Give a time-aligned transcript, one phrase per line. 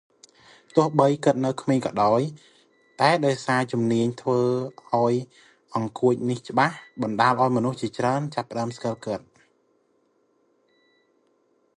[0.75, 2.21] ទោះបីគាត់នៅក្មេងក៏ដោយ
[2.99, 4.39] តែដោយសារមានជំនាញធ្វើ
[5.75, 9.25] អង្កួចនេះច្បាស់ បណ្តាលឱ្យមនុស្សជាច្រើនចាប់ផ្តើមស្គាល់គាត់។